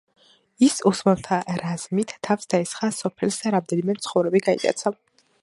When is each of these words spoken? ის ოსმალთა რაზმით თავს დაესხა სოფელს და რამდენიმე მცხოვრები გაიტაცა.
ის 0.67 0.77
ოსმალთა 0.91 1.37
რაზმით 1.61 2.15
თავს 2.29 2.49
დაესხა 2.55 2.91
სოფელს 3.01 3.39
და 3.45 3.53
რამდენიმე 3.59 3.99
მცხოვრები 4.01 4.43
გაიტაცა. 4.51 4.97